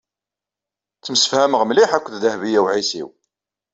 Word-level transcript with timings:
Ttemsefhameɣ 0.97 1.61
mliḥ 1.65 1.91
akked 1.97 2.15
Dehbiya 2.23 2.59
u 2.63 2.65
Ɛisiw. 2.73 3.09